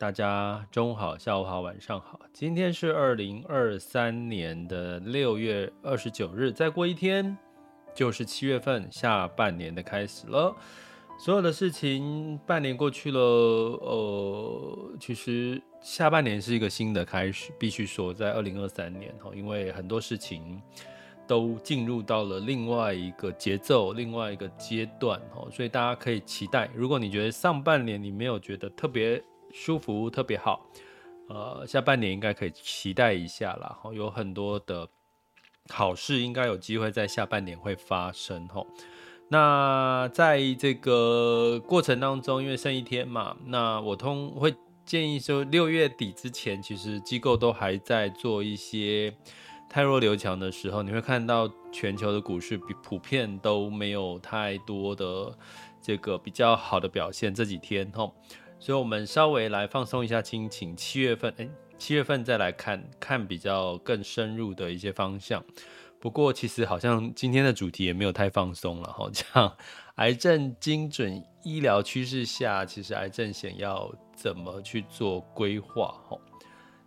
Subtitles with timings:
[0.00, 2.18] 大家中午好，下午好，晚上好。
[2.32, 7.36] 今天是二零二三年的六月二十九日，再过一天
[7.94, 10.56] 就是七月份下半年的开始了。
[11.18, 17.52] 所有的事情，半年过去了，呃，其实下半年是一个新的开始。
[17.58, 20.62] 必须说，在二零二三年哈，因为很多事情
[21.26, 26.70] 都进入到了另外一个节奏、另外一个阶段哈，所以大家可以期待。
[26.74, 30.66] 如果你觉得上半年你没有觉得特别，舒服特别好，
[31.28, 34.88] 呃，下半年应该可以期待一下啦，哈，有很多的
[35.68, 38.64] 好事应该有机会在下半年会发生，哈。
[39.28, 44.52] 那在这个过程当中，因为剩一天嘛，那我通会
[44.84, 49.14] 建议说，六月底之前，其实机构都还在做一些
[49.68, 55.32] 汰弱留强的时候，你会看到全球的股市比普遍都没有太多的
[55.80, 58.10] 这个比较好的表现，这几天，哈。
[58.60, 60.76] 所以，我们稍微来放松一下心情。
[60.76, 65.42] 七月份，哎，七月份再来看看比较更深入的一些方向。
[65.98, 69.56] 不过，其实好像今天的主题也没有太放松了，好像
[69.96, 75.94] 癌症精准医疗趋势下，其实癌症险要怎么去做规划？
[76.08, 76.18] 哈，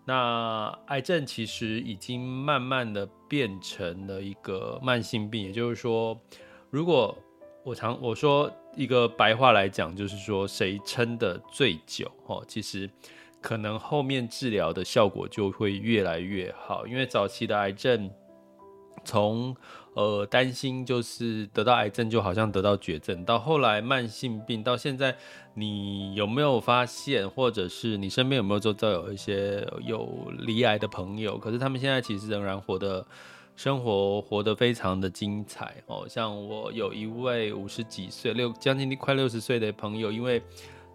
[0.06, 6.19] 那癌症其实已经慢慢的变成了一个慢性病，也就是说，
[6.69, 7.17] 如果
[7.63, 12.89] 我常我说一个白话来讲，就是说谁撑得最久，哦，其实
[13.41, 16.88] 可能后面治疗的效果就会越来越好。
[16.88, 18.09] 因为早期的癌症，
[19.06, 19.56] 从
[19.94, 25.16] 呃担心就是得到癌症就好像得到绝症，到后来慢性病，到现在
[25.53, 31.38] 你有没有发现，或者是你身边有没有周遭有一些有罹癌的朋友？
[31.38, 33.06] 可是他们现在其实仍然活得。
[33.56, 40.41] 生活活得非常的精彩哦，像我有一位五十几岁、六将近快六十岁的朋友，因为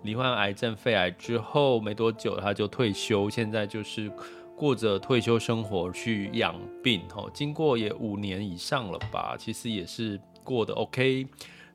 [0.03, 4.11] 罹患癌症肺癌之后没多久他就退休，现在就是
[4.57, 7.31] 过着退休生活去养病哦。
[7.33, 11.27] 经过也五年以上了吧，其实也是过得 OK。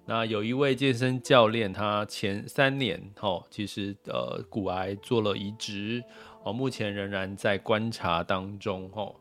[0.06, 6.04] 那有一位健身教练，他前三年哦，其实呃骨癌做了移植
[6.44, 9.16] 哦，目前仍然在观察当中哦。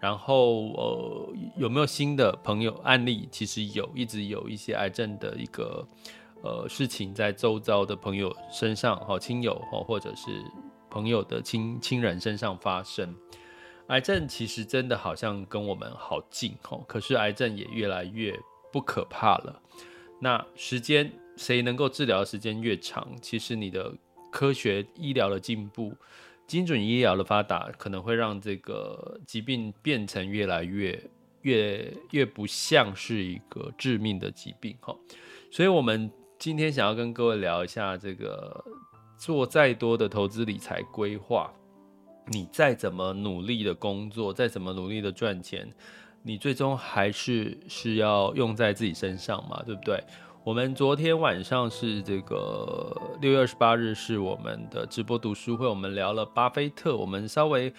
[0.00, 3.28] 然后呃，有没有新的朋友案例？
[3.30, 5.86] 其实有，一直有一些癌症的一个
[6.42, 10.42] 呃事情在周遭的朋友身上，好，亲友哈，或者是
[10.88, 13.14] 朋友的亲亲人身上发生。
[13.88, 18.34] 癌症其实真的好像跟我们好近哦，可是癌症也越来越
[18.72, 19.60] 不可怕了。
[20.18, 23.92] 那时间谁能够治疗的时间越长，其实你的
[24.30, 25.92] 科学医疗的进步。
[26.50, 31.00] 精准医疗的发达可能会让这个疾病变成越来越
[31.42, 34.92] 越越不像是一个致命的疾病哈，
[35.48, 36.10] 所以我们
[36.40, 38.64] 今天想要跟各位聊一下这个
[39.16, 41.52] 做再多的投资理财规划，
[42.26, 45.72] 你再怎么努力的工作，再怎么努力的赚钱，
[46.24, 50.02] 你最终还是是要用在自己身上嘛，对不对？
[50.42, 55.66] 我们昨天晚上是这个六月二十八日，是我们的直播读书会。
[55.66, 57.70] 我们聊了巴菲特，我们稍微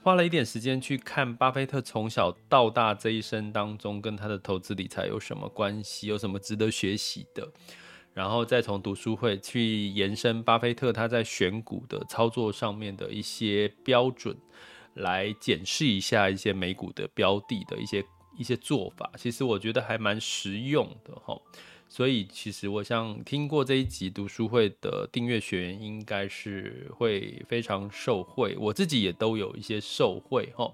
[0.00, 7.50] 花了一点时间去看巴菲特从小到大这一生当中跟他的投资理财有什么关系，有什么值得学习的。
[8.12, 14.36] 然后再从读书会去延伸巴菲特他在选股的操作上面的一些标准，
[14.94, 18.04] 来检视一下一些美股的标的的一些
[18.38, 19.10] 一些做法。
[19.16, 21.36] 其实我觉得还蛮实用的哈。
[21.94, 30.68] 所以其实我想听过这一集读书会的订阅学员应该是会非常受惠，我自己也都有一些受惠哈。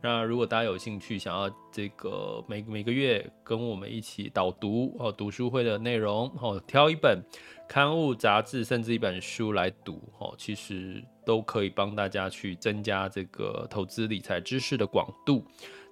[0.00, 7.20] 那如果大家有兴趣，想要这个每每个月跟我们一起导读哦，读书会的内容哦，挑一本
[7.68, 15.44] 刊物、杂志，甚至一本书来读哦，其实都可以帮大家去增加这个投资理财知识的广度。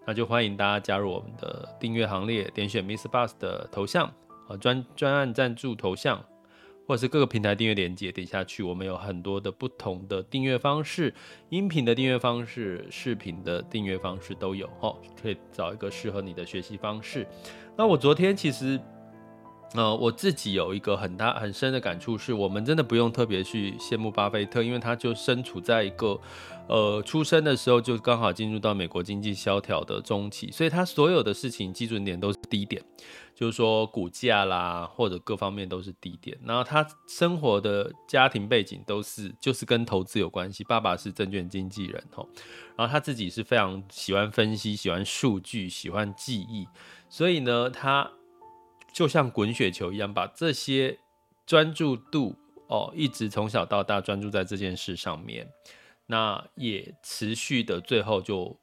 [0.06, 4.08] 那就欢迎大家加入我们的订阅行列，点选 Miss Bus 的头像
[4.48, 6.24] 呃，专专案赞助头像。
[6.86, 11.12] 或者是各个平台订阅链接点下去，我们有很多的不同的订阅方式，
[11.50, 17.26] 音频的订阅方式、视频的订阅方式都有哦，可以找一个适合你的学习方式。
[17.76, 18.80] 那我昨天其实，
[19.74, 26.20] 呃，我自己有一个很大很深的感触，是我们真的不用特别去羡慕巴菲特，因为他就身处在一个。
[26.68, 32.84] 呃，出生的时候就刚好进入到美国经济萧条的中期，所以他所有的事情基准点都是低点，
[33.34, 36.38] 就是说股价啦或者各方面都是低点。
[36.44, 42.28] 然后他生活的家庭背景都是就是跟投资有关系，爸爸是证券经纪人吼，
[42.76, 46.68] 然后他自己是非常喜欢分析、喜欢数据、喜欢记忆，
[47.08, 48.10] 所以呢，他
[48.92, 50.98] 就像滚雪球一样，把这些
[51.46, 52.34] 专注度
[52.68, 55.48] 哦，一直从小到大专注在这件事上面。
[56.06, 58.58] 那也持续的，最后就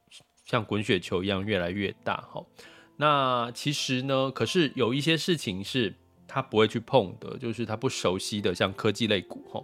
[0.46, 2.44] 像滚雪球一样越来越大哈。
[2.98, 5.94] 那其实呢，可是有一些事情是
[6.28, 9.64] 他不会去碰的，就是他不熟悉的，像科技类股哈，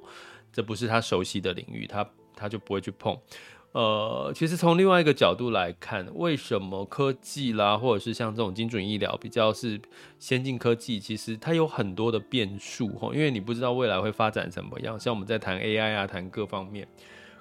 [0.54, 3.20] 这不是他熟悉的领域，他他就不会去碰。
[3.74, 9.80] 呃，其实从另外一个角度来看，为什么科技啦，或者是像这种精准医疗比较是
[10.20, 15.00] 先进科技，其实它有很多的变数哈，因为你不知道未来会发展怎么样。
[15.00, 16.88] 像我们在谈 AI 啊，谈各方面。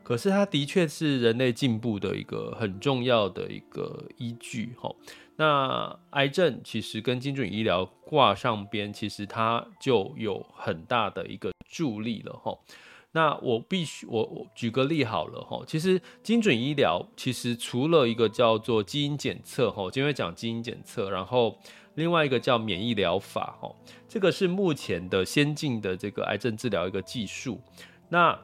[0.02, 4.92] 可是它的确是人类进步的一个很重要的一个依据哈。
[5.36, 12.58] 那癌症其实跟精准医疗挂上边，其实它就有很大的一个助力了哈。
[13.12, 15.62] 那我必须我我举个例好了哈。
[15.66, 21.58] 其实精准医疗其实除了一个叫做基因检测哈，今天讲基因检测，然后
[21.94, 23.68] 另外一个叫免疫疗法哈，
[24.08, 27.60] 这个是目前的先进的这个癌症治疗一个技术。
[28.08, 28.38] 那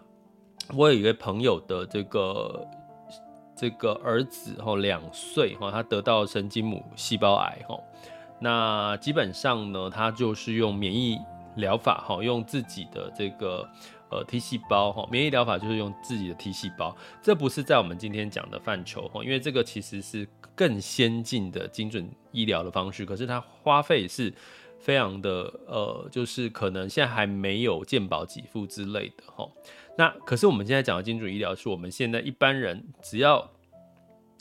[0.75, 2.67] 我有一个朋友的这个
[3.57, 7.79] 这个儿子哈，两岁哈，他得到神经母细胞癌哈，
[8.41, 11.17] 那基本上呢，他就是用免疫
[11.55, 13.67] 疗法哈，用自己的这个
[14.11, 24.33] 呃 T 细胞哈，免疫疗法就是用自己的 T 细胞，这不是在我们今天讲的范畴哈，因为这个其实是更先进的精准医疗的方式，可是它花费是
[24.79, 29.49] 非常的呃，就是可能现在还没有健保给付之类的哈。
[29.99, 33.51] 那可是我们现在讲的精准医疗，是我们现在一般人只要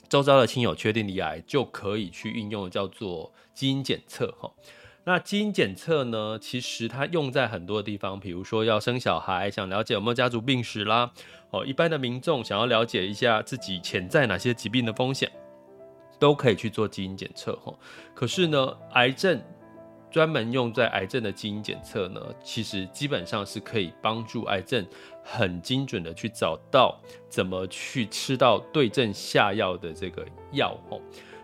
[0.08, 4.52] 周遭的亲友确定罹癌，就可以去运用，叫做基因检测哈。
[5.06, 11.12] 那基因检测呢，其实它用在很多地方，比如说要生小孩，想了解有没有家族病史啦，
[11.50, 15.30] 哦，一般的民众想要了解一下自己潜在哪些疾病的风险，
[16.18, 17.72] 都可以去做基因检测哈。
[18.14, 19.40] 可是呢，癌症。
[20.08, 24.86] 专门用在癌症的基因检测呢，其实基本上是可以帮助癌症
[25.22, 26.98] 很精准的去找到
[27.28, 30.98] 怎么去吃到对症下药的这个药哦。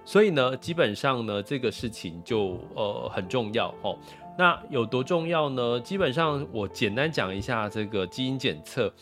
[0.04, 3.96] 所以呢，基本上呢，这个事情就呃很重要哦。
[4.38, 5.78] 那有多重要呢？
[5.80, 8.92] 基本上我简单讲一下这个基因检测，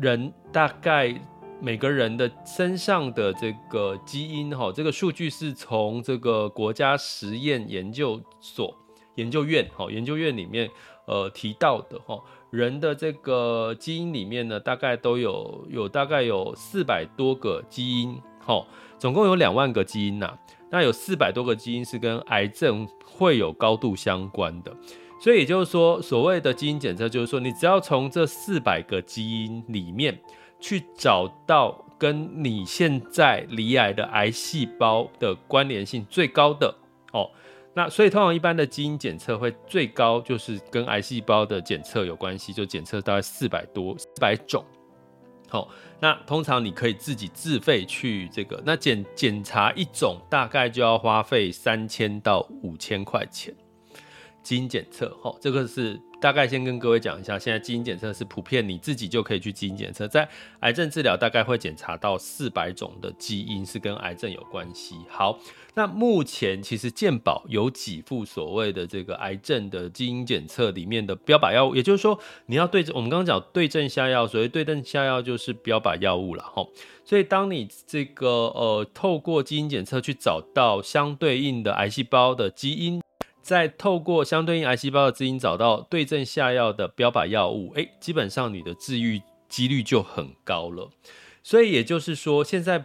[0.00, 1.14] 人大概
[1.60, 8.74] 每个人的身上的这个基因哈，这个数据是从这个国家实验研究所。
[9.16, 10.70] 研究院，哈，研究院里面，
[11.04, 18.64] 呃，提到的，哈，人的这个基因里面呢，大概都有有大概有四百多个基因，哈，
[18.98, 20.36] 总共有两万个基因呐，
[20.70, 24.74] 那有四百多个基因是跟癌症会有高度相关的，
[25.20, 30.18] 所以也就是说，所谓的基因检测，就是说，你只要从这四百个基因里面
[30.60, 36.74] 去找到跟你现在罹癌的癌细胞的关联性最高的，
[37.12, 37.30] 哦。
[37.74, 44.64] 那所以通常一般的基因检测会最高就是跟癌细胞的检测有关系，就检测大概四百多四百种。
[45.48, 45.68] 好，
[46.00, 53.54] 那通常你可以自己自费去这个，那检检查一种大概就要花费三千到五千块钱。
[54.42, 56.00] 基因检测，好，这个是。
[56.20, 60.08] 大概先跟各位讲一下，现在基因检测是普遍，你自己就可以去基因检测。
[60.08, 60.28] 在
[60.58, 64.96] 癌症治疗，大概会检查到四百种的基因是跟癌症有关系。
[65.08, 65.38] 好，
[65.74, 76.66] 那目前其实健保有几副所谓的这个癌症的基因检测里面的标靶药物，也就是说你要对症，我们刚刚讲对症下药，所谓对症下药就是标靶药物了哈。
[77.04, 83.00] 所以当你这个呃透过基因检测去找到相对应的癌细胞的基因。
[83.48, 90.90] 再透过相对应癌细胞的基因找到对症下药的标靶药物，诶，基本上你的治愈几率就很高了。
[91.42, 92.84] 所以也就是说，现在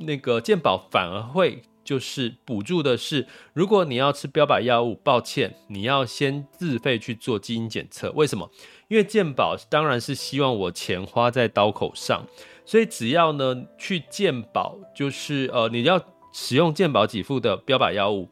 [0.00, 8.10] 那个健保反而会就是补助的是，如果你要吃标靶药物，抱歉，你要先自费去做基因检测。
[8.10, 8.50] 为什么？
[8.88, 12.26] 因为健保当然是希望我钱花在刀口上，
[12.64, 18.28] 所以只要呢去健保，就是呃你要使用健保给付的标靶药物，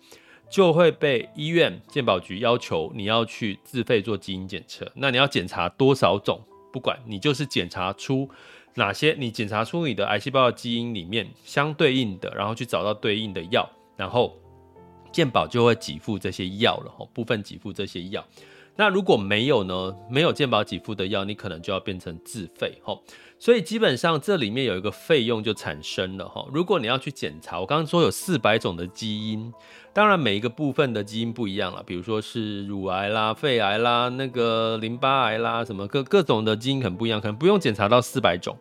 [0.55, 4.89] 就会被医院健保局要求你要去自费做基因检测。
[4.95, 6.41] 那你要检查多少种？
[6.73, 8.31] 不管你就是检查出。
[8.77, 14.39] 哪些你检查出你的癌细胞的基因里面相对应的，然后去找到对应的药，然后
[15.11, 18.25] 健保就会给付这些药了吼，部分给付这些药。
[18.77, 19.95] 那如果没有呢？
[20.11, 23.03] 没有健保给付的药，你可能就要变成自费吼。
[23.39, 26.45] 所以基本上这里面有一个费用就产生了哈。
[26.53, 29.53] 如果你要去检查，我刚刚说有四百种的基因，
[29.93, 38.57] 当然每一个部分的基因不一样了，比如说是乳癌啦、肺癌啦、那个淋巴癌啦，什么各各种的基因可能不一样，可能不用检查到四百种，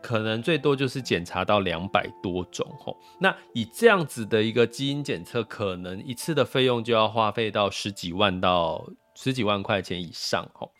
[0.00, 2.96] 可能最多就是检查到两百多种吼。
[3.18, 8.86] 那以这样子的一个基因检测，可能一次的费用就要花费到十几万到。
[9.16, 10.70] 十几万块钱以上，哦，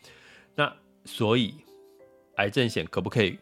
[0.55, 0.71] 那
[1.03, 1.55] 所以
[2.35, 3.37] 癌症险可不可以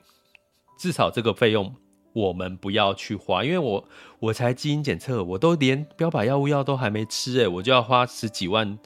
[0.80, 1.76] 至少这个费用
[2.14, 3.44] 我们不要去花？
[3.44, 3.88] 因为我
[4.20, 8.80] 我才基因检测，我都连标靶药物药都还没吃，诶，我就要花十几万、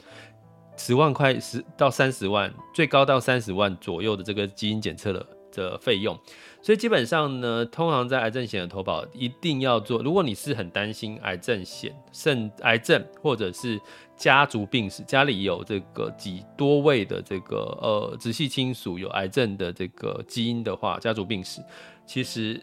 [0.75, 5.25] 十万块十到三十万，最高到三十万左右的这个基因检测了
[5.59, 6.17] 的费用。
[6.61, 10.01] 所以基本上呢，通常在癌症险的投保一定要做。
[10.01, 13.79] 如果你是很担心癌症险、肾癌症或者是
[14.15, 21.61] 家族病史，家里有这个几多位的这个呃直系亲属有癌症的这个基因的话，家族病史，
[22.05, 22.61] 其实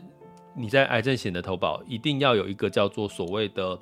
[0.54, 3.78] 你在癌症险的投保一定要有一个叫做所谓的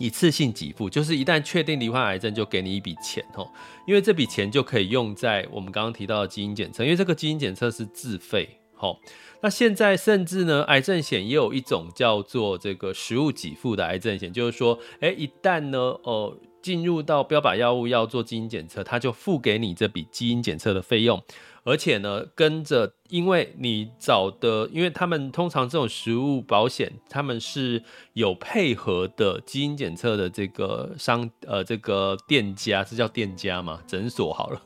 [0.00, 3.46] 一次性给付，就是一旦确定罹患癌症，就给你一笔钱哦，
[3.86, 8.48] 因为这笔钱就可以用在我们刚刚提到的基因检测，因为这个基因检测是自费。
[8.74, 8.98] 好，
[9.42, 21.22] 那现在甚至呢，癌症险也有一种叫做这个实物给付的癌症险，就是说，哎，一旦呢，哦，进入到标靶药物要做基因检测，他就付给你这笔基因检测的费用，
[21.64, 27.82] 而且呢，跟着，因为你找的，因为他们通常这种实物保险，他们是
[28.14, 34.62] 有配合的基因检测的这个商，呃，这个店家是叫店家嘛，诊所好了，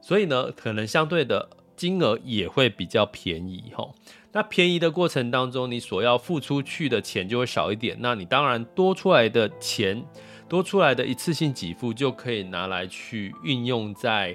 [0.00, 1.48] 所以呢，可能相对的。
[1.76, 3.86] 金额也会比较便宜哈，
[4.32, 10.02] 那便宜的过程当中，你所要付出去的钱就会少一点，那你当然多出来的钱，
[10.48, 14.34] 多出来的一次性给付就可以拿来去运用在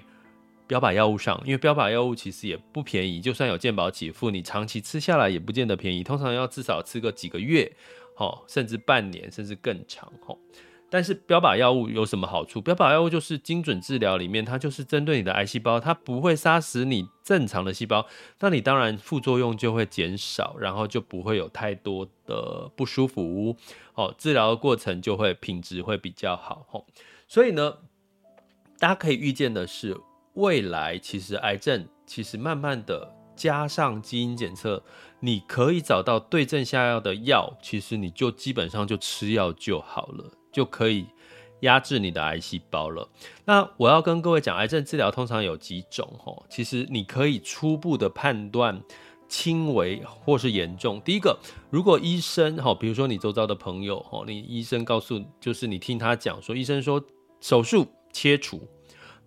[0.72, 7.70] 标靶药物上，因为标靶药物其实也不便宜，就算有健保给付，你长期吃下来也不见得便宜，通常要至少吃个几个月，
[8.16, 10.38] 哦甚至半年，甚至更长，哦
[10.90, 12.62] 但是标靶药物有什么好处？
[12.62, 18.08] 标靶药物就是精准治疗里面，它就是针对你的癌细胞，它不会杀死你正常的细胞，
[18.40, 23.58] 那你当然副作用就会减少，然后就不会有太多的不舒服，
[23.96, 26.86] 哦，治疗的过程就会品质会比较好，哦。
[27.28, 27.78] 所以呢，
[28.80, 29.98] 大家可以预见的是，
[30.34, 34.84] 未来其实癌症其实慢慢的加上基因检测，
[35.20, 40.32] 你可以找到对症下药的药，其实你就基本上就吃药就好了。
[40.52, 41.06] 就可以
[41.62, 43.08] 压制你的癌细胞了。
[43.46, 48.84] 那我要跟各位讲，癌症治疗通常有几种吼，其实你可以初步的判断
[49.30, 51.00] 轻微或是严重。
[51.06, 57.02] 第一个，如果医生哈，比如说你周遭的朋友哈，你医生告诉，就是你听他讲说，医生说
[57.40, 58.68] 手术切除，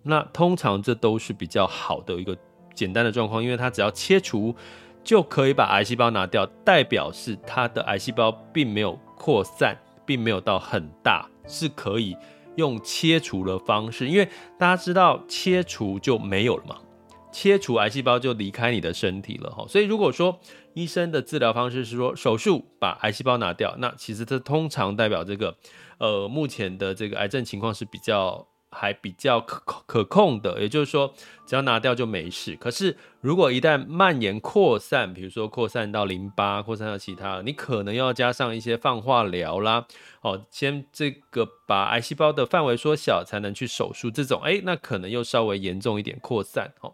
[0.05, 2.37] 那通常这都是比较好的一个
[2.73, 4.55] 简单的状况，因为他只要切除
[5.03, 9.77] 就可以把癌细胞拿掉，代表是他的癌细胞并没有扩散。
[10.07, 12.15] 并没有到很大，是可以
[12.57, 16.77] 用切除的方式，因为大家知道切除就没有了嘛，
[17.31, 20.39] 切除癌细胞就离开你的身体了哈，所以如果说
[20.75, 25.57] 医生的治疗方式是说手术把癌细胞拿掉，那其实这通常代表这个
[25.97, 28.45] 呃目前的这个癌症情况是比较。
[28.75, 31.13] 还比较可可控的，也就是说，
[31.45, 32.55] 只要拿掉就没事。
[32.57, 39.87] 可是，如果一旦蔓延扩散，比如说扩散到淋巴、扩散到其他，你可能要加上一些放化疗啦。
[40.21, 44.11] 哦，先这个把癌细胞的范围缩小，才能去手术。
[44.11, 46.73] 这种，哎，那可能又稍微严重一点扩散。
[46.81, 46.93] 哦，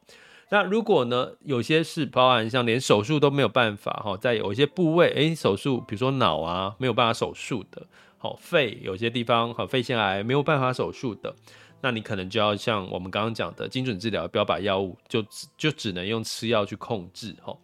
[0.49, 7.87] 那如果呢，有些是包含像连手术都没有办法，哈，在有一些部位，哎，手术，比如说脑啊，没有办法手术的。
[8.17, 11.33] 好，肺有些地方，好，肺腺癌没有办法手术的。
[11.81, 17.59] 那你可能就要像我们刚刚讲的精准治疗标靶药物，就只就只能用吃药去控制吼。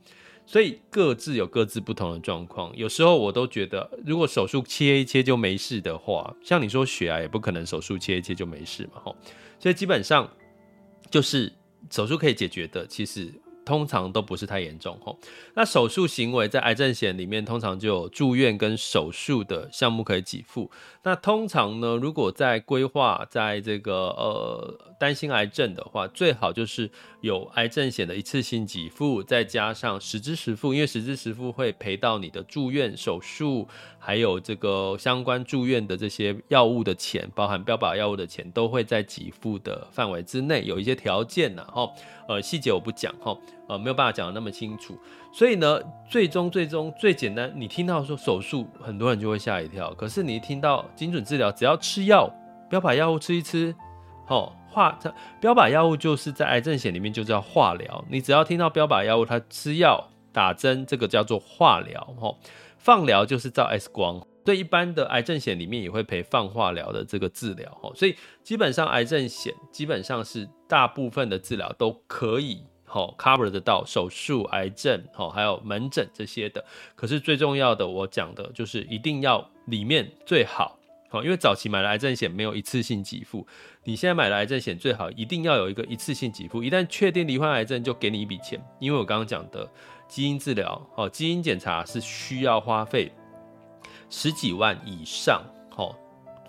[0.46, 2.76] 所以各自有各自不同的状况。
[2.76, 9.16] 有时候我都觉得，如果手术切一切就没事的话，像你说血癌也不可能手术切一切就没事嘛，吼。
[9.60, 10.30] 所以基本上
[11.12, 11.54] 就是
[11.90, 13.34] 手术可以解决的，其实。
[13.68, 15.20] 通常都不是太严重吼，
[15.54, 20.72] 那手术行为在癌症险里面通常就有住院跟手术的项目可以给付。
[21.04, 26.90] 那通常呢，如果在规划在这个呃担心癌症的话，最好就是
[27.22, 41.94] 有癌症险的一次性给付，再加上实支实付，因为实支实付会赔到你的住院手术，还有这个相关住院的这些药物的钱，包含标靶药物的钱，都会在给付的范围之内，有一些条件呐吼。
[42.28, 43.36] 呃，细节我不讲哈，
[43.70, 45.00] 呃，没有办法讲得那么清楚。
[45.32, 49.94] 所以呢，最终最终最简单，你听到说手术，很多人就会吓一跳。
[49.94, 52.30] 可是你一听到精准治疗，只要吃药，
[52.70, 53.74] 标靶药物吃一吃，
[54.28, 58.06] 哦，化它标靶药物就是在癌症险里面就叫化疗。
[58.10, 62.02] 你只要听到标靶药物，它吃药打针，这个叫做化疗。
[62.20, 62.36] 哈，
[62.78, 64.26] 放疗就是照 X 光。
[64.46, 67.70] 对一般的癌症险里面也会赔放化疗的这个治疗。
[67.82, 70.48] 哈，所以基本上癌症险基本上是。
[70.70, 76.62] 大部分的治疗都可以好 cover 得到手术、癌症好，还有门诊这些的。
[76.94, 80.77] 可是最重要的，我讲的就是一定要里面最好
[81.10, 83.48] 好，因为早期买了癌症险没有一次性给付，
[83.86, 86.62] 你现在买了癌症险最好一定要有一个一次性给付。
[86.62, 88.62] 一旦确定罹患癌症，就给你一笔钱。
[88.80, 89.70] 因为我刚刚讲的
[90.08, 93.12] 基因治疗哦，基因检查是需要花费
[94.10, 95.42] 十几万以上。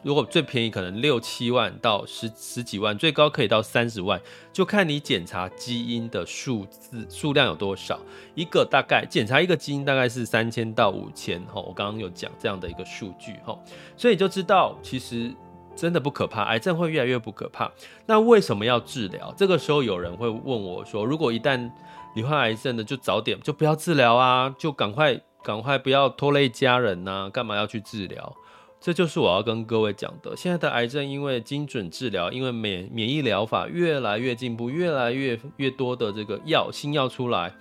[0.03, 4.21] 如果最便宜可能六七万到十十几万，最高可以到三十万，
[4.53, 7.99] 就看你检查基因的数字数量有多少。
[8.35, 13.59] 一个大概检查一个基因大概是三千到五千，哈，我刚刚有讲这样的一个数据，哈，
[13.97, 15.35] 所以你就知道其实
[15.75, 17.71] 真的不可怕，癌症会越来越不可怕。
[18.07, 19.35] 那为什么要治疗？
[19.37, 21.71] 这个时候有人会问我说，如果一旦
[22.15, 28.37] 罹患癌症的，就早点就不要治疗啊，就赶快赶快不要拖累家人呐、啊，干嘛要去治疗？
[28.81, 30.37] 这就是我要跟各位讲的。
[30.37, 37.53] 现在的癌症，因为精准治疗，因为免免疫疗法越来越进步，越来越越多的这个药新药出来，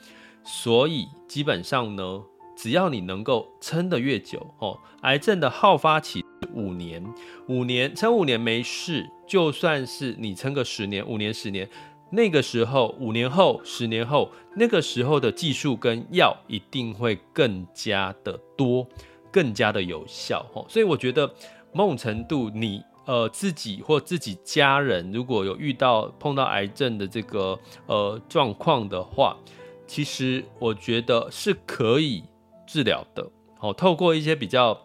[0.43, 2.21] 所以基本上呢，
[2.55, 7.03] 只要你能够撑得越久，哦，癌症的好发期五年，
[7.47, 11.67] 五年撑五年没事，就算是你撑个十年、五年、十年，
[12.11, 18.87] 那个时候五年后、十年后，那个时候的技术跟药一定会更加的多。
[19.37, 21.31] 更加的有效哦，所以我觉得
[21.71, 29.37] 某种程度你，呃自己或自己家人如果有遇到碰到癌症的这个呃状况的话，
[29.85, 32.23] 其实我觉得是可以
[32.65, 33.29] 治疗的。
[33.59, 34.75] 好，透过一些比较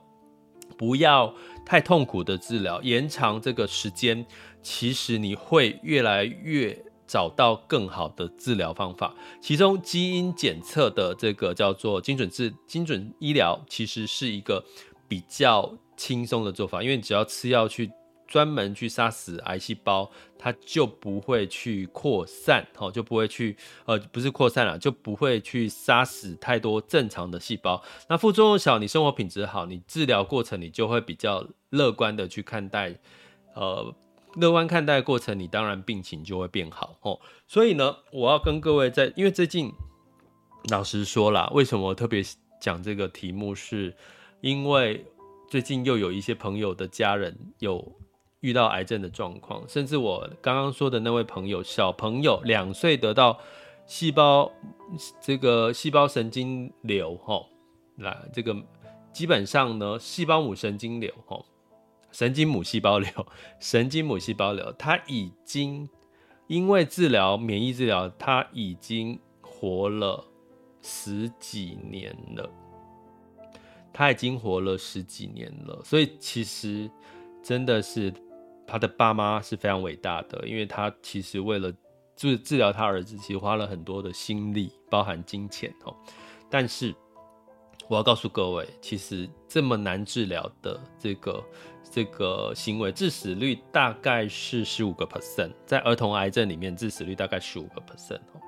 [0.77, 1.33] 不要
[1.65, 4.27] 太痛苦的治疗，延长这个时间，
[4.61, 6.85] 其实你会越来越。
[7.07, 14.65] 找到更好的治疗方法，其中基因检测的这个叫做精准治精准医疗，其实是一个
[15.09, 17.91] 比较轻松的做法，因为只要吃药去
[18.27, 27.83] 专门去杀死癌细胞，它就不会去扩散，好，就不会去呃不是扩散了，就不会去杀死太多正常的细胞。
[28.09, 32.99] 那副作用小，你生活品质好，你治疗过程你就会比较乐观的去看待，
[33.55, 33.95] 呃。
[34.37, 37.21] 乐观看待过程，你当然病情就会变好哦。
[37.47, 39.71] 所以呢，我要跟各位在，因为最近
[40.71, 42.23] 老实说啦，为什么我特别
[42.61, 43.95] 讲这个题目，是
[44.41, 45.05] 因为
[45.49, 47.93] 最近又有一些朋友的家人有
[48.41, 53.39] 遇到癌症的状况，甚至我刚刚说的那位朋友，小朋友两岁得到
[53.85, 54.51] 细胞
[55.21, 57.45] 这个细胞神经瘤，哈，
[57.97, 58.57] 来这个
[59.13, 61.45] 基本上呢，细胞母神经瘤，哈。
[62.13, 63.09] 神经母细胞瘤，
[63.59, 65.89] 神经母细胞瘤，他已经
[66.47, 70.25] 因为治疗免疫治疗，他已经活了
[70.83, 72.49] 十几年了。
[73.95, 76.91] 他已经活了十几年了，所以其实
[77.43, 78.11] 真的是
[78.67, 81.71] 他的爸妈是非常伟大的，因为他其实为了
[82.17, 85.95] 治治疗他儿子，其实花了很多的心力，包含金钱哦。
[86.49, 86.95] 但是
[87.87, 91.45] 我要告诉各位，其实这么难治疗的这个。
[91.95, 98.41] 这个行为致死率大概是十五个 percent，在儿童癌症里面致死率大概十五个 percent 哦，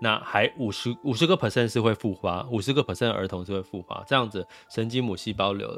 [0.00, 5.68] 那还五十五十个 percent 是会复发，五十个 percent 儿童是会复发，这样子神经母细胞瘤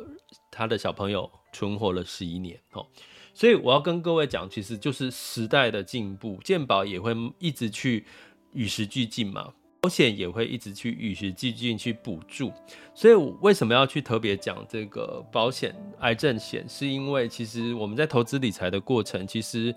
[0.51, 2.87] 他的小朋友存活了十一年哦，
[3.33, 8.05] 所以我要跟各位讲，其实就是时代的进步，健保也会一直去
[8.53, 9.55] 与时俱进嘛。
[9.87, 12.53] 保险也会一直去与时俱进去补助，
[12.93, 16.69] 所以我为什么要去特别讲这个保险癌症险？
[16.69, 19.73] 是因为其实我们在投资理财的过程，其实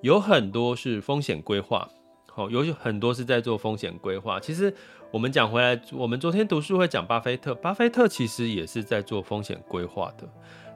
[0.00, 1.88] 有很多是风险规划，
[2.30, 4.38] 好，有很多是在做风险规划。
[4.38, 4.72] 其实
[5.10, 10.28] 我们讲回来，我们昨天读书会讲巴菲特，巴菲特其实也是在做风险规划的。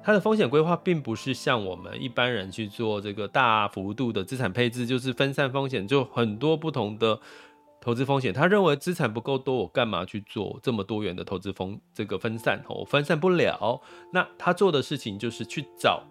[0.02, 7.18] 他的风险规划并不是像我们一般人去做这个大幅度的资产配置，就是分散风险，就很多不同的
[7.87, 8.35] 投资风险。
[8.35, 12.61] 他认为资产不够多，我干嘛去做这么多元的投资风这个分散？
[12.68, 13.81] 我分散不了。
[14.12, 16.03] 那他做的事情就是去找，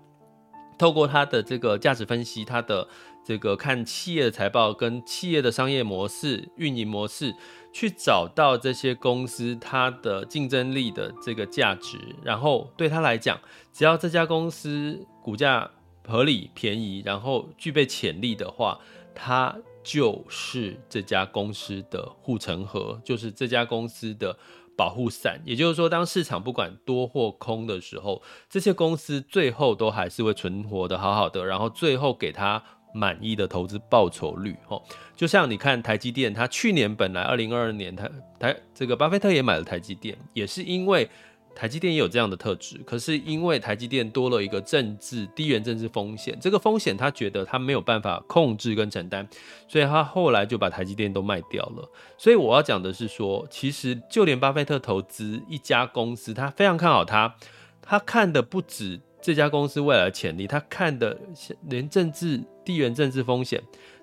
[0.79, 2.88] 透过他的这个价值分析，他的
[3.25, 7.35] 这个看企业的财报跟企业的商业模式、运营模式。
[7.73, 13.38] 去找到这些公司它的竞争力的这个价值，然后对他来讲，
[13.73, 15.69] 只要这家公司股价
[16.07, 18.79] 合理、便宜，然后具备潜力的话，
[19.15, 24.38] 它就是这家公司的护城河，就是这家公司的
[24.78, 25.41] 保护伞。
[25.45, 32.62] 也就是说，当市场不管多或空的时候，这些公司最后都还是会存活的好好的，然后最后给他。
[32.97, 34.82] 满意的投资报酬率，哦，
[35.17, 41.10] 就像你看台积电，它去年本来二零二二年，它台这个巴菲特也买了台积电，也是因为
[41.55, 49.25] 台积电也有这样的特质，可是因为台积电多了一个政治地缘政治风险，这个风险他觉得他没有办法控制跟承担，
[49.67, 51.89] 所以他后来就把台积电都卖掉了。
[52.17, 57.33] 所以我要讲的是说，其实就连巴菲特投资一家公司，他非常看好它，
[57.81, 58.99] 他看的不止。
[59.21, 61.19] 这家公司未来的潜力，他看的
[61.63, 63.59] 连政治、地缘政治风险，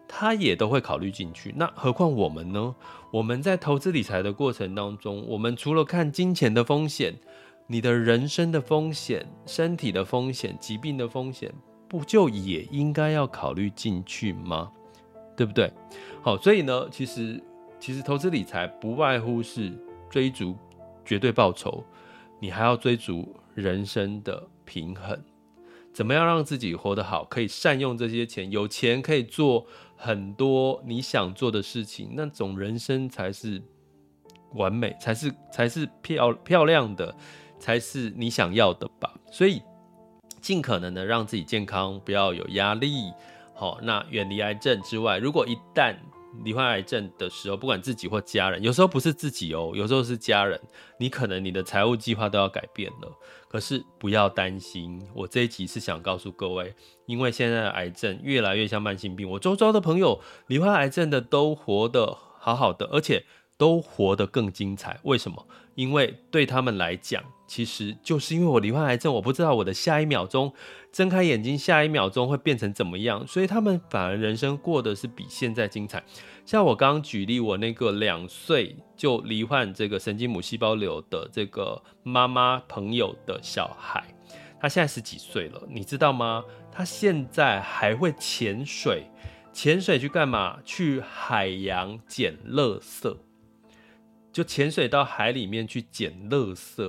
[0.08, 1.54] 他也都会考虑进去。
[1.56, 2.74] 那何况我们呢？
[3.12, 7.14] 我们在投资理财的过程当中，我们除了看金钱的风险，
[7.72, 11.50] 你的人生的风险、身体的风险、疾病的风险，
[11.88, 14.70] 不就也应该要考虑进去吗？
[15.34, 15.72] 对不对？
[16.20, 17.42] 好，所以呢，其实
[17.80, 19.72] 其实投资理财不外乎是
[20.10, 20.54] 追逐
[21.02, 21.82] 绝对报酬，
[22.38, 24.46] 你还要追逐人生的。
[24.64, 25.20] 平衡，
[25.92, 27.24] 怎么样让自己活得好？
[27.24, 33.60] 可以善用这些钱，有钱可以做很多你想做的事情，那种人生才是
[34.54, 37.14] 完美，才是才是漂漂亮的，
[37.62, 39.14] 才是你想要的吧。
[39.30, 39.62] 所以，
[40.40, 43.12] 尽可能的让自己健康，不要有压力。
[43.54, 45.94] 好，那远离癌症之外，如果一旦
[46.44, 50.60] 罹患癌症的时候，不管自己或家人，有时候不是自己哦，有时候是家人，
[50.98, 53.12] 你可能你的财务计划都要改变了。
[53.48, 56.74] 可是不要担心，我这一集是想告诉各位，
[57.06, 63.24] 因为现在的癌症越来越像慢性病，我周遭的朋友罹患癌症的都活得好好的，而且
[63.56, 64.98] 都活得更精彩。
[65.04, 65.46] 为什么？
[65.74, 70.52] 因为对他们来讲，其实就是因为我罹患癌症，我不知道我的下一秒钟
[70.92, 76.02] 睁开眼睛，下一秒钟会变成怎么样，所以他们反而人生过得是比现在精彩。
[76.44, 84.02] 像我刚刚举例，我那个两岁就罹患这个神经母细胞瘤的这个妈妈朋友的小孩，
[84.60, 86.44] 他现在十几岁了，你知道吗？
[86.70, 89.04] 他现在还会潜水，
[89.52, 90.58] 潜水去干嘛？
[90.64, 93.16] 去海洋捡垃圾。
[94.32, 96.82] 就潜水到海里面去捡垃圾，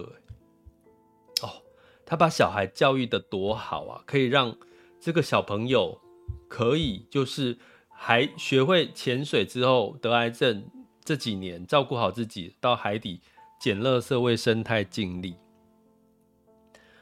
[1.42, 1.62] 哦，
[2.06, 4.02] 他把小孩教育的多好啊！
[4.06, 4.56] 可以让
[5.00, 6.00] 这个小朋友
[6.48, 7.58] 可以就是
[7.90, 10.66] 还学会潜水之后得癌症
[11.04, 13.20] 这几年照顾好自己，到海底
[13.60, 15.36] 捡垃圾为生态尽力。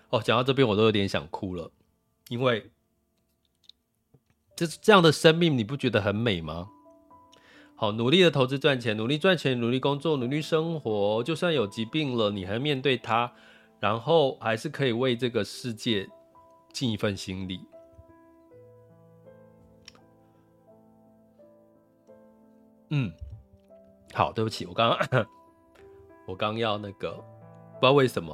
[0.10, 1.72] 哦，讲到这边我都有点想哭了，
[2.30, 2.72] 因为
[4.56, 6.70] 这这样的生命你不觉得很美吗？
[7.82, 11.24] 好，努力的投资赚钱，努力赚钱，努力工作，努力生活。
[11.24, 13.32] 就算有疾病了，你还要面对它，
[13.80, 16.08] 然后还是可以为这个世界
[16.72, 17.60] 尽一份心力。
[22.92, 23.12] 嗯，
[24.14, 25.26] 好，对不起，我刚刚
[26.28, 28.32] 我刚要那个，不知道为什么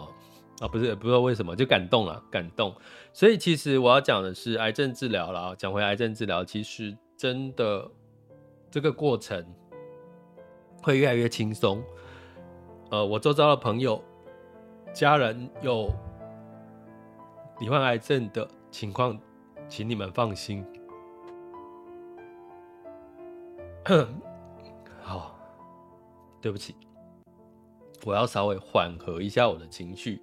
[0.59, 2.75] 啊，不是不知道为什么就感动了，感动。
[3.13, 7.89] 所以其实我要讲的是癌症治疗了，讲回癌症治疗，其实真的。
[8.69, 9.45] 这个过程
[10.83, 11.83] 会越来越轻松。
[12.89, 14.03] 呃，我周遭的朋友、
[14.93, 15.89] 家人有
[17.59, 19.19] 罹患癌症的情况，
[19.67, 20.65] 请你们放心。
[25.01, 25.37] 好，
[26.41, 26.75] 对不起，
[28.05, 30.21] 我要稍微缓和一下我的情绪。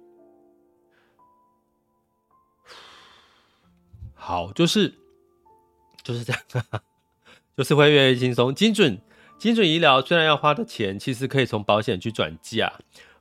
[4.13, 4.93] 好，就是
[6.03, 6.41] 就是这样。
[7.57, 8.97] 就是会越来越轻松，精准
[9.37, 12.71] 精准医疗虽然要花的钱，其实可以从保险去转嫁，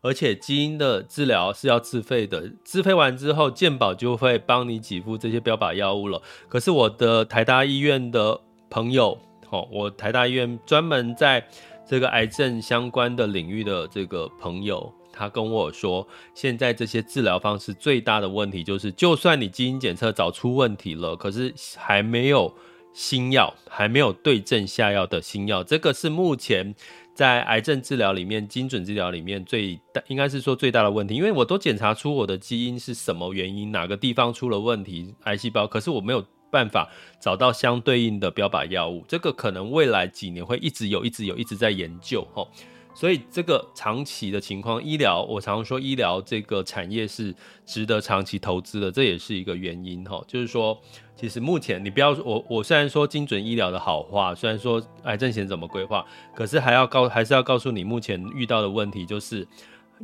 [0.00, 6.20] 而且基因的治疗是要自费的，自费完之后健保就会帮你给付这些标靶药物了。
[6.48, 9.18] 可是我的台大医院的朋友，
[9.50, 11.46] 哦，我台大医院专门在
[11.86, 22.52] 这个癌症相关的领域的这个朋友，他跟我说，现在这些治疗方式最大的问题就是，就算你基因检测找出问题了，可是还没有。
[22.94, 26.74] 新药还没有对症下药的新药，这个是目前
[27.12, 36.88] 在癌症治疗里面，精准治疗里面最大应该是说最大的问题，因为我都检查出我的基因是什么原因，哪个地方出了问题，癌细胞，可是我没有办法
[37.20, 42.48] 找到相对应的标靶药物，这个可能未来几年会一直有，一直有，一直在研究，吼。
[42.94, 47.34] 所以这个长期的情况，医疗我常常说医疗这个产业是
[47.66, 50.22] 值得长期投资的，这也是一个原因哈。
[50.28, 50.80] 就是说，
[51.16, 59.46] 其实目前你不要我我虽然说精准医疗的好话，虽然说癌症险怎么规划，可是还要告还是要告诉你目前遇到的问题，就是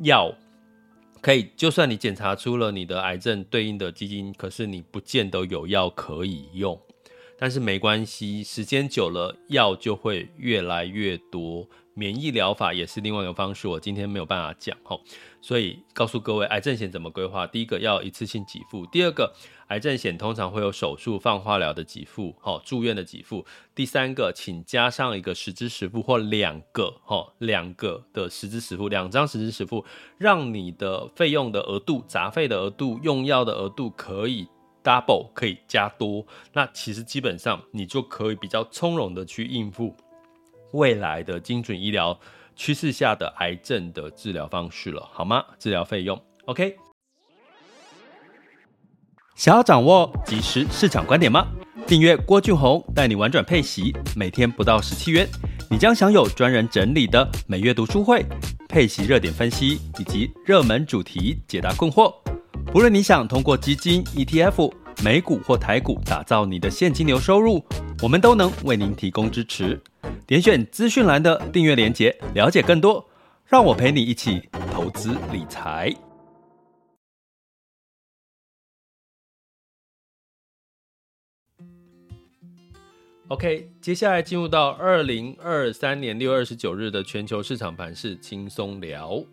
[0.03, 0.33] 药
[1.21, 6.77] 可以，就算你检查出了你的癌症对应的基因，可是你不见得有药可以用。
[7.41, 11.67] 但是没关系，时间久了药就会越来越多。
[11.95, 15.01] 免疫疗法也是另外一个方式，我今天没有办法讲吼，
[15.41, 17.47] 所以告诉各位，癌症险怎么规划？
[17.47, 19.35] 第一个要一次性给付，第二个，
[19.69, 23.45] 癌症险通常会有手术、放化疗的给付，吼，住院的给付。
[23.75, 29.85] 第三个，请加上一个实支实付或两个，吼，两个的实支实付，两张实支实付，
[30.17, 34.47] 让你的费用的额度、杂费的额度、用药的额度可以
[34.83, 36.25] double，可以加多。
[36.53, 39.95] 那其实基本上你就可以比较从容的去应付。
[40.73, 42.19] 未来的精准医疗
[42.55, 45.45] 趋势下的癌症的治疗方式了，好吗？
[45.59, 46.77] 治疗费用，OK。
[49.35, 51.49] 想要掌握即时市场观点吗？
[51.87, 55.27] 订阅郭俊宏带你玩转配息，每天不到十七元，
[55.71, 58.25] 你将享有专人整理的每月读书会、
[58.69, 62.20] 配息热点分析以及热门主题解答困惑。
[62.73, 67.65] 不论你想通过基金、ETF、美股或台股打造你的现金流收入，
[68.01, 69.83] 我们都能为您提供支持。
[70.25, 73.05] 点选资讯栏的订阅连结，了解更多。
[73.45, 75.93] 让我陪你一起投资理财。
[83.27, 89.25] OK，接下来进入到二零二三年六月二十九日的全球市场盘势轻松聊。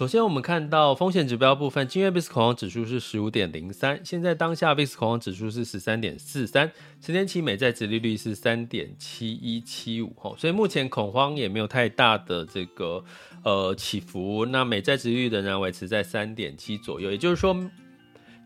[0.00, 13.04] 首先，我们看到风险指标部分，今日 VIX 恐慌指数是十五点零三，现在当下 VIX 恐慌指数是十三点四三，十年期美债殖利率是三点七一七五，所以目前恐慌也没有太大的这个
[13.44, 17.52] 呃起伏，那美债殖率仍然维持在三点七左右，也就是说，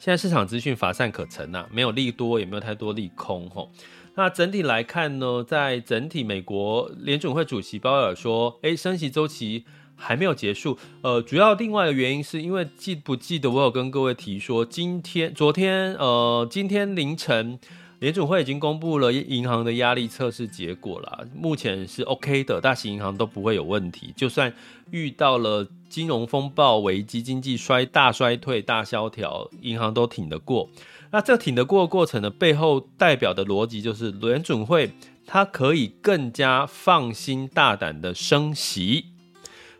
[0.00, 3.70] 现在市场资讯乏善可陈呐，没有利多，也没有太多利空，吼。
[4.16, 9.64] 那整体来看呢，在整体美国联准会主席鲍尔说，诶，升息周期。
[9.96, 17.58] 还没有结束，呃，主要另外的原因是因为记不记得我有跟各位提说，今天、昨天，呃，今天凌晨
[18.00, 24.52] 联准会已经公布了银行的压力测试结果了，目前是 OK 的，大型银行都不会有问题，就算
[24.90, 30.68] 遇到了金融风暴、危机、经济衰大衰退、大萧条，银行都挺得过。
[31.12, 34.90] 那这挺得过的过程的背后代表的逻辑就是联准会
[35.24, 39.13] 它可以更加放心大胆的升息。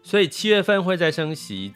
[0.05, 1.73] 所以七月份会再升息，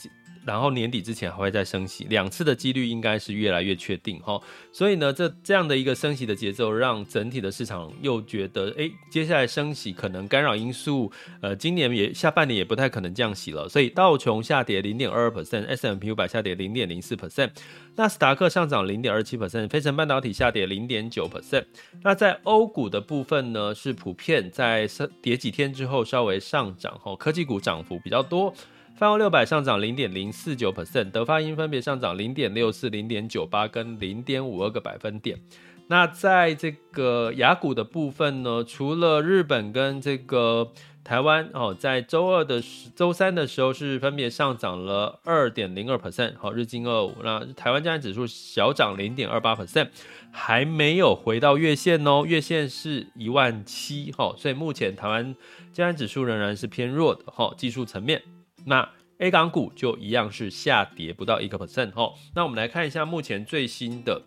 [0.48, 4.40] 然后年底之前还会再升息两次的几率应该是越来越确定哈。
[4.72, 13.68] 所以呢，这这样的一个升息的节奏，让整体的市场又觉得，哎，接下来升息可能干扰因素，呃，今年也下半年也不太可能降息了。
[13.68, 17.50] 所以道琼下跌零点二二 percent，S&P 五百下跌零点零四 percent，
[17.96, 21.66] 纳斯达克上涨零点二七 percent，费城半导体下跌零点九 percent。
[22.02, 24.88] 那在欧股的部分呢，是普遍在
[25.20, 28.54] 跌几天之后稍微上涨，哈，科技股涨幅比较多。
[28.98, 35.38] 泛欧六百上涨零点零四九 percent，德发英分别上涨零点六四、零点九八跟零点五二个百分点。
[35.86, 40.72] 那在这个雅股的部分呢，除了日本跟这个
[41.04, 42.60] 台湾哦，在周二的
[42.96, 49.90] 周三的时候是分别上涨了二点零二 percent，好，日经二五，那台湾加权指数小涨零点二八 percent，
[50.32, 55.36] 还没有回到月线哦，月线是一万七，哈，所以目前台湾
[55.72, 58.20] 加权指数仍然是偏弱的，哈，技术层面。
[58.68, 62.14] 那 A 港股就一样是下跌不到一个 percent 哦。
[62.34, 64.22] 那我们来看一下目前最新的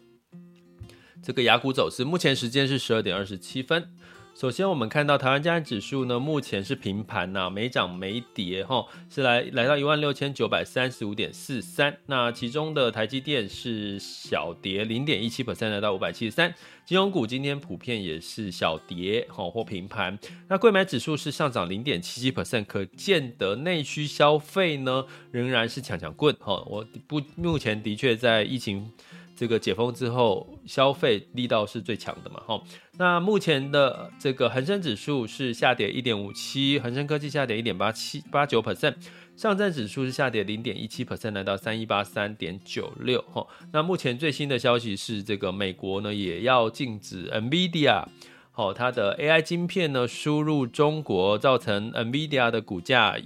[1.24, 3.94] 这个雅股走势，目前时间是十二点二十七分。
[4.42, 11.96] 首先，我们看到台湾加权指数呢，目前是平盘呐，没涨没跌哈，是来来到一万六千九百三十五点四三。
[12.08, 16.52] 那其中的台积电是小跌零点一七 percent，来到五百七十三。
[16.84, 20.18] 金融股今天普遍也是小跌哈或平盘。
[20.48, 26.64] 那柜买指数是上涨零点七七 percent，可见得内需消费呢仍然是强强棍哈。
[26.66, 28.92] 我不目前的确在疫情。
[29.36, 32.40] 这个解封之后，消费力道是最强的嘛？
[32.46, 32.62] 哈，
[32.98, 38.96] 那目前的这个恒生指数是下跌一点五七，恒生科技下跌一点八七八九 percent，
[39.36, 43.20] 上证指数是下跌零点一七 percent，来到三一八三点九六。
[43.34, 48.06] 哈，那目前最新的消息是，这个美国呢也要禁止 NVIDIA
[48.54, 53.18] 哦，它的 AI 晶片呢输入中国，造成 NVIDIA 的股价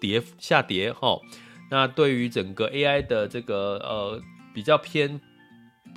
[0.00, 0.92] 跌下跌。
[0.92, 1.18] 哈，
[1.70, 4.22] 那对于整个 AI 的这个呃
[4.54, 5.20] 比较偏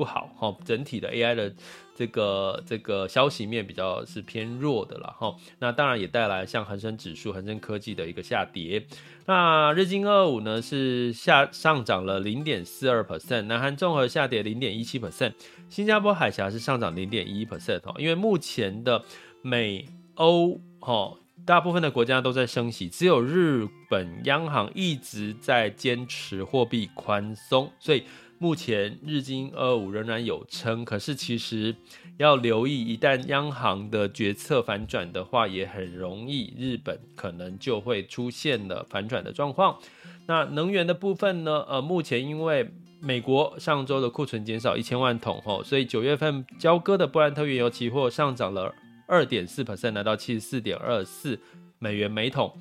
[0.02, 0.30] 不好。
[0.38, 1.54] 哈，整体的 AI 的。
[1.94, 8.84] 这个这个消息面比较是偏弱的了哈，那当然也带来像恒生指数、恒生科技的一个下跌。
[9.28, 15.34] 那日经二五呢是下上涨了零点四二 percent，南韩综合下跌零点一七 percent，
[15.70, 17.94] 新加坡海峡是上涨零点一 percent 哈。
[18.00, 19.04] 因为目前的
[19.44, 19.86] 美
[20.16, 28.04] 欧哈大部分的国家都在升息，只有日本央行一直在坚持货币宽松，所以。
[28.41, 31.75] 目前日经二五仍然有撑，可是其实
[32.17, 39.77] 要留意，一旦央行的决策反转的话，也很容易日本可能就会出现了反转的状况。
[40.25, 41.63] 那能源的部分呢？
[41.69, 42.67] 呃，目前因为
[42.99, 48.73] 美国上周的库存减少一千万桶吼，所以九月份交割的布兰特原油期货上涨了
[49.08, 51.39] 二点四 percent，来到七十四点二四
[51.77, 52.51] 美元每桶。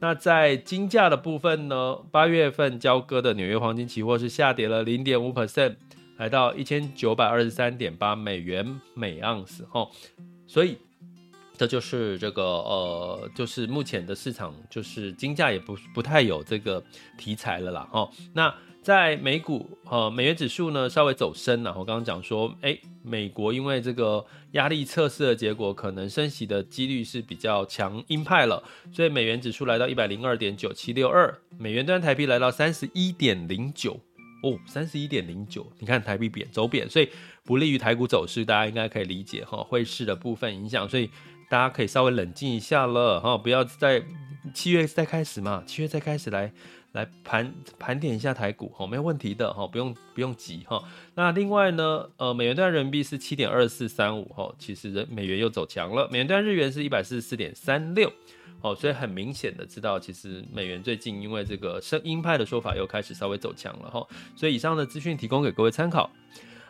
[0.00, 1.96] 那在金价的部分呢？
[2.10, 5.76] 八月份交割的纽约黄金期货是下跌了零点五 percent，
[6.16, 9.64] 来到一千九百二十三点八美元每盎司。
[9.70, 9.88] 哈，
[10.46, 10.78] 所以
[11.56, 16.82] 这就是这个呃，就是目前的市场，就是金价也不不太有这个
[17.16, 17.88] 题材了啦。
[17.90, 18.54] 哈，那。
[18.88, 21.74] 在美股，呃，美元指数呢稍微走升了。
[21.76, 33.92] 我刚刚讲说，哎，美国因为这个压力测试的结果，可能升息的几率是比较强鹰派了，所以美元指数来到一百零二点九七六二，美元端台币来到三十一点零九，
[34.42, 37.10] 哦，三十一点零九，你看台币贬走贬，所以
[37.44, 41.10] 不利于台股走势，大家应该可以理解哈，汇市的部分影响，所以
[41.50, 44.02] 大家可以稍微冷静一下了哈，不要在
[44.54, 46.50] 七月再开始嘛，七月再开始来。
[46.98, 50.82] 来盘盘点一下台股，哈，没有问题的，哈，不用不用急，哈。
[51.14, 56.08] 那另外呢，呃，美元兑人民币是七点二四三五，哈，其实人美元又走强了。
[56.10, 58.12] 美元兑日元是一百四十四点三六，
[58.62, 64.04] 哦，所以很明显的知道，其实美元最近因为这个声鹰派的说法又开始稍微走强了，哈。
[64.34, 66.10] 所以以上的资讯提供给各位参考。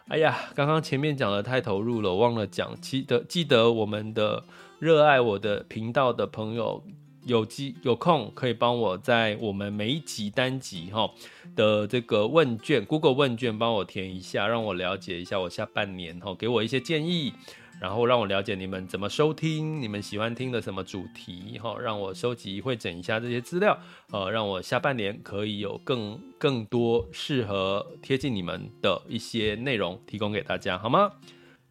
[0.08, 4.44] 哎呀，刚刚前面讲的太投入了，忘了讲，记得记得我们的
[4.78, 6.84] 热爱我的频道的朋友。
[7.28, 11.10] 有机有空可以帮我在我们每一集单集哈
[11.54, 17.34] 的这个问卷，Google 问卷帮我填一下，让我了解一下我下半年哈，给我一些建议，
[17.82, 23.78] 然后让我了解你们怎么收听，你们喜欢听的什么主题哈，让我收集汇整一下这些资料，
[24.10, 31.12] 呃，让我下半年可以有更更多适合贴近你们的一些内容提供给大家，好吗？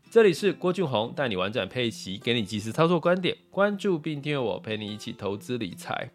[0.09, 6.09] 这里是郭俊宏，带你玩转佩奇，给你及时操作观点，关注并订阅我，陪你一起投资理财。